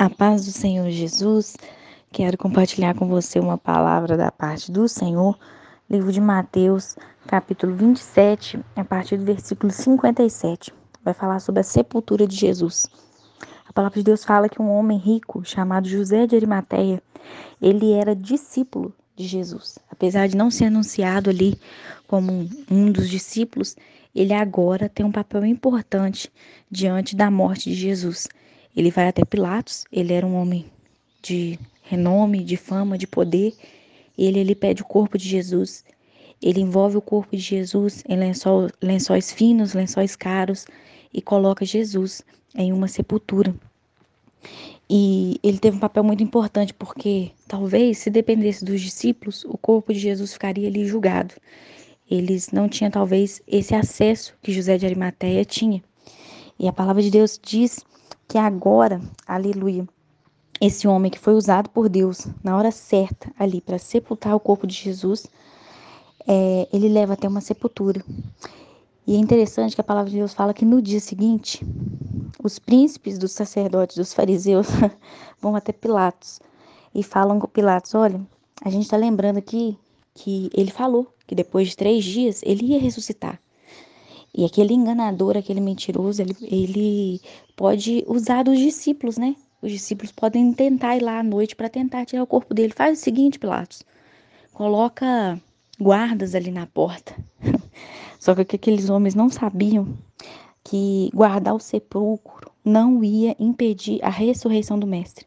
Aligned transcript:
A 0.00 0.08
paz 0.08 0.46
do 0.46 0.50
Senhor 0.50 0.88
Jesus. 0.88 1.58
Quero 2.10 2.38
compartilhar 2.38 2.94
com 2.94 3.06
você 3.06 3.38
uma 3.38 3.58
palavra 3.58 4.16
da 4.16 4.32
parte 4.32 4.72
do 4.72 4.88
Senhor, 4.88 5.38
livro 5.90 6.10
de 6.10 6.18
Mateus, 6.18 6.96
capítulo 7.26 7.76
27, 7.76 8.58
a 8.74 8.82
partir 8.82 9.18
do 9.18 9.26
versículo 9.26 9.70
57. 9.70 10.72
Vai 11.04 11.12
falar 11.12 11.38
sobre 11.40 11.60
a 11.60 11.62
sepultura 11.62 12.26
de 12.26 12.34
Jesus. 12.34 12.88
A 13.68 13.74
palavra 13.74 13.98
de 13.98 14.04
Deus 14.04 14.24
fala 14.24 14.48
que 14.48 14.62
um 14.62 14.70
homem 14.70 14.96
rico 14.96 15.44
chamado 15.44 15.86
José 15.86 16.26
de 16.26 16.34
Arimateia, 16.34 17.02
ele 17.60 17.92
era 17.92 18.16
discípulo 18.16 18.94
de 19.14 19.26
Jesus. 19.26 19.78
Apesar 19.90 20.28
de 20.28 20.34
não 20.34 20.50
ser 20.50 20.64
anunciado 20.64 21.28
ali 21.28 21.60
como 22.08 22.48
um 22.70 22.90
dos 22.90 23.06
discípulos, 23.06 23.76
ele 24.14 24.32
agora 24.32 24.88
tem 24.88 25.04
um 25.04 25.12
papel 25.12 25.44
importante 25.44 26.32
diante 26.70 27.14
da 27.14 27.30
morte 27.30 27.68
de 27.68 27.74
Jesus. 27.74 28.26
Ele 28.76 28.90
vai 28.90 29.08
até 29.08 29.24
Pilatos, 29.24 29.84
ele 29.92 30.12
era 30.12 30.26
um 30.26 30.34
homem 30.34 30.66
de 31.22 31.58
renome, 31.82 32.44
de 32.44 32.56
fama, 32.56 32.96
de 32.96 33.06
poder. 33.06 33.54
Ele, 34.16 34.38
ele 34.38 34.54
pede 34.54 34.82
o 34.82 34.84
corpo 34.84 35.18
de 35.18 35.28
Jesus. 35.28 35.84
Ele 36.40 36.60
envolve 36.60 36.96
o 36.96 37.02
corpo 37.02 37.36
de 37.36 37.42
Jesus 37.42 38.02
em 38.08 38.16
lençol, 38.16 38.70
lençóis 38.80 39.32
finos, 39.32 39.74
lençóis 39.74 40.16
caros 40.16 40.66
e 41.12 41.20
coloca 41.20 41.64
Jesus 41.64 42.22
em 42.54 42.72
uma 42.72 42.88
sepultura. 42.88 43.54
E 44.88 45.38
ele 45.42 45.58
teve 45.58 45.76
um 45.76 45.80
papel 45.80 46.02
muito 46.02 46.22
importante 46.22 46.72
porque 46.72 47.30
talvez 47.46 47.98
se 47.98 48.10
dependesse 48.10 48.64
dos 48.64 48.80
discípulos, 48.80 49.44
o 49.44 49.56
corpo 49.58 49.92
de 49.92 50.00
Jesus 50.00 50.32
ficaria 50.32 50.68
ali 50.68 50.86
julgado. 50.86 51.34
Eles 52.10 52.50
não 52.50 52.68
tinham 52.68 52.90
talvez 52.90 53.40
esse 53.46 53.74
acesso 53.74 54.34
que 54.42 54.52
José 54.52 54.78
de 54.78 54.86
Arimateia 54.86 55.44
tinha. 55.44 55.82
E 56.58 56.66
a 56.66 56.72
palavra 56.72 57.02
de 57.02 57.10
Deus 57.10 57.38
diz 57.40 57.84
que 58.30 58.38
agora, 58.38 59.00
aleluia, 59.26 59.84
esse 60.60 60.86
homem 60.86 61.10
que 61.10 61.18
foi 61.18 61.34
usado 61.34 61.68
por 61.68 61.88
Deus 61.88 62.28
na 62.44 62.56
hora 62.56 62.70
certa 62.70 63.28
ali 63.36 63.60
para 63.60 63.76
sepultar 63.76 64.36
o 64.36 64.38
corpo 64.38 64.68
de 64.68 64.74
Jesus, 64.74 65.26
é, 66.28 66.68
ele 66.72 66.88
leva 66.88 67.14
até 67.14 67.26
uma 67.26 67.40
sepultura. 67.40 68.04
E 69.04 69.16
é 69.16 69.18
interessante 69.18 69.74
que 69.74 69.80
a 69.80 69.84
palavra 69.84 70.08
de 70.12 70.16
Deus 70.16 70.32
fala 70.32 70.54
que 70.54 70.64
no 70.64 70.80
dia 70.80 71.00
seguinte, 71.00 71.66
os 72.40 72.60
príncipes 72.60 73.18
dos 73.18 73.32
sacerdotes, 73.32 73.96
dos 73.96 74.14
fariseus, 74.14 74.68
vão 75.42 75.56
até 75.56 75.72
Pilatos 75.72 76.38
e 76.94 77.02
falam 77.02 77.40
com 77.40 77.48
Pilatos: 77.48 77.96
olha, 77.96 78.20
a 78.62 78.70
gente 78.70 78.84
está 78.84 78.96
lembrando 78.96 79.38
aqui 79.38 79.76
que 80.14 80.48
ele 80.54 80.70
falou 80.70 81.12
que 81.26 81.34
depois 81.34 81.70
de 81.70 81.76
três 81.76 82.04
dias 82.04 82.42
ele 82.44 82.66
ia 82.66 82.78
ressuscitar. 82.78 83.40
E 84.32 84.44
aquele 84.44 84.74
enganador, 84.74 85.36
aquele 85.36 85.60
mentiroso, 85.60 86.22
ele, 86.22 86.36
ele 86.42 87.20
pode 87.56 88.04
usar 88.06 88.44
dos 88.44 88.58
discípulos, 88.58 89.18
né? 89.18 89.34
Os 89.60 89.70
discípulos 89.70 90.12
podem 90.12 90.52
tentar 90.52 90.96
ir 90.96 91.02
lá 91.02 91.18
à 91.18 91.22
noite 91.22 91.56
para 91.56 91.68
tentar 91.68 92.06
tirar 92.06 92.22
o 92.22 92.26
corpo 92.26 92.54
dele. 92.54 92.72
Faz 92.72 92.98
o 92.98 93.02
seguinte, 93.02 93.38
Pilatos: 93.38 93.82
coloca 94.52 95.40
guardas 95.80 96.34
ali 96.34 96.50
na 96.50 96.66
porta. 96.66 97.14
Só 98.18 98.34
que 98.34 98.56
aqueles 98.56 98.88
homens 98.88 99.14
não 99.14 99.28
sabiam 99.28 99.96
que 100.62 101.10
guardar 101.14 101.54
o 101.54 101.60
sepulcro 101.60 102.50
não 102.64 103.02
ia 103.02 103.34
impedir 103.38 103.98
a 104.04 104.10
ressurreição 104.10 104.78
do 104.78 104.86
Mestre. 104.86 105.26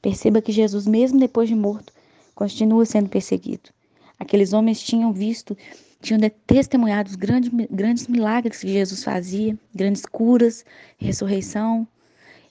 Perceba 0.00 0.40
que 0.40 0.52
Jesus, 0.52 0.86
mesmo 0.86 1.18
depois 1.18 1.48
de 1.48 1.54
morto, 1.54 1.92
continua 2.34 2.84
sendo 2.84 3.08
perseguido. 3.08 3.70
Aqueles 4.18 4.52
homens 4.52 4.82
tinham 4.82 5.12
visto 5.12 5.56
tinham 6.00 6.20
testemunhado 6.46 7.10
os 7.10 7.16
grandes, 7.16 7.50
grandes 7.70 8.06
milagres 8.06 8.60
que 8.60 8.68
Jesus 8.68 9.02
fazia, 9.02 9.58
grandes 9.74 10.06
curas, 10.06 10.64
ressurreição, 10.96 11.86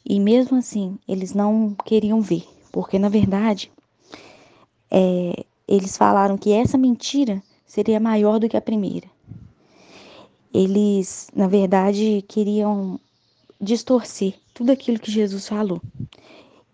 e 0.05 0.19
mesmo 0.19 0.57
assim 0.57 0.97
eles 1.07 1.33
não 1.33 1.75
queriam 1.85 2.21
ver, 2.21 2.43
porque 2.71 2.99
na 2.99 3.09
verdade 3.09 3.71
é, 4.91 5.45
eles 5.67 5.97
falaram 5.97 6.37
que 6.37 6.51
essa 6.51 6.77
mentira 6.77 7.41
seria 7.65 7.99
maior 7.99 8.39
do 8.39 8.47
que 8.47 8.57
a 8.57 8.61
primeira. 8.61 9.07
Eles, 10.53 11.27
na 11.35 11.47
verdade, 11.47 12.23
queriam 12.27 12.99
distorcer 13.59 14.33
tudo 14.53 14.71
aquilo 14.71 14.97
que 14.97 15.11
Jesus 15.11 15.47
falou. 15.47 15.81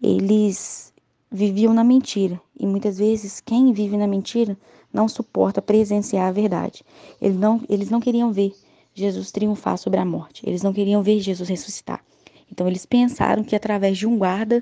Eles 0.01 0.92
viviam 1.33 1.73
na 1.73 1.83
mentira 1.83 2.39
e 2.57 2.67
muitas 2.67 2.99
vezes 2.99 3.41
quem 3.41 3.73
vive 3.73 3.97
na 3.97 4.05
mentira 4.05 4.55
não 4.94 5.09
suporta 5.09 5.63
presenciar 5.63 6.27
a 6.27 6.31
verdade. 6.31 6.85
Eles 7.19 7.35
não, 7.35 7.59
eles 7.67 7.89
não 7.89 7.99
queriam 7.99 8.31
ver 8.31 8.53
Jesus 8.94 9.31
triunfar 9.31 9.79
sobre 9.79 9.99
a 9.99 10.05
morte. 10.05 10.47
Eles 10.47 10.61
não 10.61 10.72
queriam 10.72 11.01
ver 11.01 11.19
Jesus 11.19 11.49
ressuscitar. 11.49 12.05
Então 12.51 12.67
eles 12.67 12.85
pensaram 12.85 13.43
que 13.43 13.55
através 13.55 13.97
de 13.97 14.05
um 14.05 14.16
guarda 14.16 14.61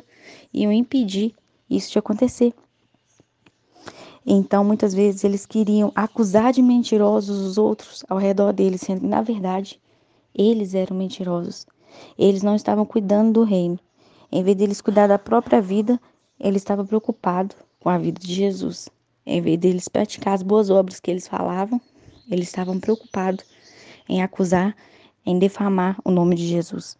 iam 0.53 0.71
impedir 0.71 1.35
isso 1.69 1.91
de 1.91 1.99
acontecer. 1.99 2.53
Então 4.25 4.63
muitas 4.63 4.93
vezes 4.93 5.25
eles 5.25 5.45
queriam 5.45 5.91
acusar 5.93 6.53
de 6.53 6.61
mentirosos 6.61 7.37
os 7.41 7.57
outros 7.57 8.05
ao 8.07 8.17
redor 8.17 8.53
deles, 8.53 8.79
sendo 8.79 9.01
que 9.01 9.07
na 9.07 9.21
verdade 9.21 9.77
eles 10.33 10.73
eram 10.73 10.95
mentirosos. 10.95 11.65
Eles 12.17 12.41
não 12.41 12.55
estavam 12.55 12.85
cuidando 12.85 13.33
do 13.33 13.43
reino. 13.43 13.77
Em 14.31 14.41
vez 14.41 14.55
deles 14.55 14.79
cuidar 14.79 15.07
da 15.07 15.19
própria 15.19 15.61
vida, 15.61 15.99
ele 16.41 16.57
estava 16.57 16.83
preocupado 16.83 17.55
com 17.79 17.89
a 17.89 17.97
vida 17.97 18.19
de 18.19 18.33
Jesus. 18.33 18.89
Em 19.25 19.41
vez 19.41 19.59
deles 19.59 19.87
praticar 19.87 20.33
as 20.33 20.41
boas 20.41 20.69
obras 20.69 20.99
que 20.99 21.11
eles 21.11 21.27
falavam, 21.27 21.79
eles 22.29 22.47
estavam 22.47 22.79
preocupados 22.79 23.45
em 24.09 24.21
acusar, 24.21 24.75
em 25.25 25.37
defamar 25.37 25.97
o 26.03 26.09
nome 26.09 26.35
de 26.35 26.47
Jesus. 26.47 26.97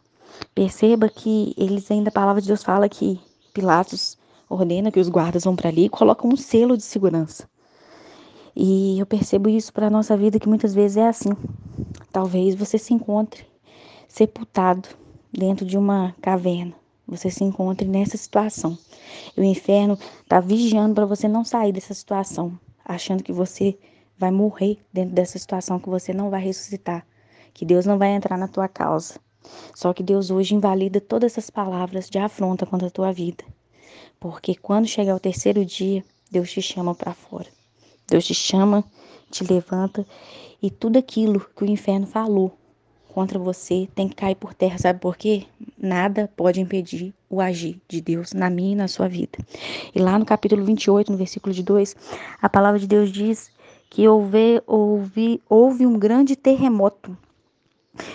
Perceba 0.53 1.09
que 1.09 1.53
eles 1.57 1.89
ainda, 1.89 2.09
a 2.09 2.13
palavra 2.13 2.41
de 2.41 2.47
Deus 2.47 2.63
fala 2.63 2.87
que 2.87 3.19
Pilatos 3.53 4.17
ordena 4.47 4.91
que 4.91 4.99
os 4.99 5.09
guardas 5.09 5.43
vão 5.43 5.55
para 5.55 5.69
ali 5.69 5.85
e 5.85 5.89
colocam 5.89 6.29
um 6.29 6.37
selo 6.37 6.77
de 6.77 6.83
segurança. 6.83 7.49
E 8.55 8.99
eu 8.99 9.05
percebo 9.05 9.49
isso 9.49 9.73
para 9.73 9.87
a 9.87 9.89
nossa 9.89 10.15
vida 10.15 10.39
que 10.39 10.47
muitas 10.47 10.73
vezes 10.73 10.97
é 10.97 11.07
assim. 11.07 11.31
Talvez 12.11 12.53
você 12.53 12.77
se 12.77 12.93
encontre 12.93 13.45
sepultado 14.07 14.89
dentro 15.31 15.65
de 15.65 15.77
uma 15.77 16.13
caverna, 16.21 16.73
você 17.11 17.29
se 17.29 17.43
encontre 17.43 17.85
nessa 17.85 18.15
situação. 18.15 18.77
E 19.35 19.41
o 19.41 19.43
inferno 19.43 19.99
está 20.23 20.39
vigiando 20.39 20.95
para 20.95 21.05
você 21.05 21.27
não 21.27 21.43
sair 21.43 21.73
dessa 21.73 21.93
situação, 21.93 22.57
achando 22.85 23.21
que 23.21 23.33
você 23.33 23.77
vai 24.17 24.31
morrer 24.31 24.79
dentro 24.93 25.13
dessa 25.13 25.37
situação, 25.37 25.77
que 25.77 25.89
você 25.89 26.13
não 26.13 26.29
vai 26.29 26.41
ressuscitar, 26.41 27.05
que 27.53 27.65
Deus 27.65 27.85
não 27.85 27.97
vai 27.97 28.11
entrar 28.11 28.37
na 28.37 28.47
tua 28.47 28.69
causa. 28.69 29.19
Só 29.75 29.91
que 29.93 30.01
Deus 30.01 30.31
hoje 30.31 30.55
invalida 30.55 31.01
todas 31.01 31.33
essas 31.33 31.49
palavras 31.49 32.09
de 32.09 32.17
afronta 32.17 32.65
contra 32.65 32.87
a 32.87 32.91
tua 32.91 33.11
vida. 33.11 33.43
Porque 34.17 34.55
quando 34.55 34.87
chegar 34.87 35.15
o 35.15 35.19
terceiro 35.19 35.65
dia, 35.65 36.05
Deus 36.31 36.49
te 36.49 36.61
chama 36.61 36.95
para 36.95 37.13
fora. 37.13 37.47
Deus 38.07 38.25
te 38.25 38.33
chama, 38.33 38.85
te 39.29 39.43
levanta 39.43 40.05
e 40.61 40.69
tudo 40.69 40.97
aquilo 40.97 41.45
que 41.55 41.63
o 41.63 41.69
inferno 41.69 42.07
falou 42.07 42.55
contra 43.13 43.37
você 43.37 43.87
tem 43.93 44.07
que 44.07 44.15
cair 44.15 44.35
por 44.35 44.53
terra, 44.53 44.77
sabe 44.77 44.99
por 44.99 45.17
quê? 45.17 45.43
Nada 45.77 46.31
pode 46.35 46.61
impedir 46.61 47.13
o 47.29 47.41
agir 47.41 47.79
de 47.87 48.01
Deus 48.01 48.33
na 48.33 48.49
minha 48.49 48.71
e 48.71 48.75
na 48.75 48.87
sua 48.87 49.07
vida. 49.07 49.37
E 49.93 49.99
lá 49.99 50.17
no 50.17 50.25
capítulo 50.25 50.63
28, 50.63 51.11
no 51.11 51.17
versículo 51.17 51.53
de 51.53 51.61
2, 51.61 51.95
a 52.41 52.49
palavra 52.49 52.79
de 52.79 52.87
Deus 52.87 53.11
diz 53.11 53.51
que 53.89 54.07
houve, 54.07 54.61
houve, 54.65 55.41
houve 55.49 55.85
um 55.85 55.99
grande 55.99 56.35
terremoto. 56.35 57.15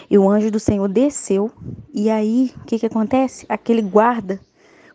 E 0.09 0.17
o 0.17 0.29
anjo 0.29 0.51
do 0.51 0.59
Senhor 0.59 0.89
desceu, 0.89 1.53
e 1.93 2.09
aí 2.09 2.53
o 2.57 2.65
que, 2.65 2.79
que 2.79 2.87
acontece? 2.87 3.45
Aquele 3.49 3.83
guarda, 3.83 4.41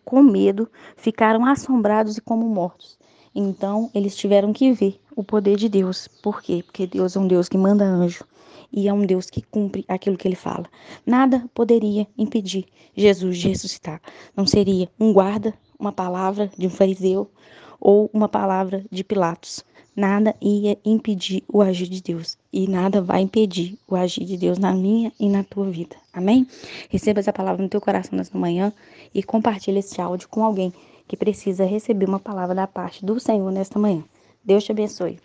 com 0.04 0.20
medo, 0.20 0.68
ficaram 0.96 1.46
assombrados 1.46 2.16
e 2.16 2.20
como 2.20 2.48
mortos. 2.48 2.98
Então 3.32 3.88
eles 3.94 4.16
tiveram 4.16 4.52
que 4.52 4.72
ver 4.72 5.00
o 5.14 5.22
poder 5.22 5.56
de 5.56 5.68
Deus. 5.68 6.08
Por 6.08 6.42
quê? 6.42 6.62
Porque 6.64 6.86
Deus 6.86 7.14
é 7.14 7.20
um 7.20 7.28
Deus 7.28 7.48
que 7.48 7.56
manda 7.56 7.84
anjo 7.84 8.24
e 8.72 8.88
é 8.88 8.92
um 8.92 9.04
Deus 9.04 9.28
que 9.28 9.42
cumpre 9.42 9.84
aquilo 9.86 10.16
que 10.16 10.26
ele 10.26 10.34
fala. 10.34 10.64
Nada 11.04 11.44
poderia 11.54 12.06
impedir 12.16 12.66
Jesus 12.96 13.38
de 13.38 13.48
ressuscitar. 13.48 14.00
Não 14.36 14.46
seria 14.46 14.88
um 14.98 15.12
guarda, 15.12 15.54
uma 15.78 15.92
palavra 15.92 16.50
de 16.56 16.66
um 16.66 16.70
fariseu 16.70 17.30
ou 17.80 18.08
uma 18.12 18.28
palavra 18.28 18.84
de 18.90 19.02
Pilatos. 19.02 19.64
Nada 19.94 20.34
ia 20.40 20.78
impedir 20.84 21.44
o 21.46 21.60
agir 21.60 21.86
de 21.86 22.02
Deus 22.02 22.38
e 22.50 22.66
nada 22.66 23.02
vai 23.02 23.20
impedir 23.20 23.78
o 23.86 23.94
agir 23.94 24.24
de 24.24 24.38
Deus 24.38 24.58
na 24.58 24.72
minha 24.72 25.12
e 25.20 25.28
na 25.28 25.44
tua 25.44 25.68
vida. 25.70 25.96
Amém? 26.12 26.46
Receba 26.88 27.20
essa 27.20 27.32
palavra 27.32 27.62
no 27.62 27.68
teu 27.68 27.80
coração 27.80 28.16
nesta 28.16 28.38
manhã 28.38 28.72
e 29.14 29.22
compartilhe 29.22 29.80
esse 29.80 30.00
áudio 30.00 30.28
com 30.28 30.42
alguém 30.42 30.72
que 31.06 31.16
precisa 31.16 31.66
receber 31.66 32.08
uma 32.08 32.18
palavra 32.18 32.54
da 32.54 32.66
parte 32.66 33.04
do 33.04 33.20
Senhor 33.20 33.50
nesta 33.52 33.78
manhã. 33.78 34.02
Deus 34.42 34.64
te 34.64 34.72
abençoe. 34.72 35.18